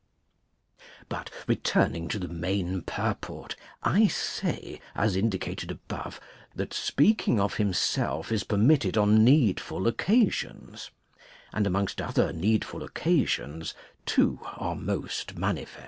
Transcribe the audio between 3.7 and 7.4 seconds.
I say, as indicated above, that speaking